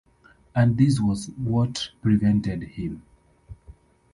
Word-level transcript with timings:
And 0.55 0.79
this 0.79 0.99
was 0.99 1.27
what 1.37 1.91
prevented 2.01 2.63
him. 2.63 3.03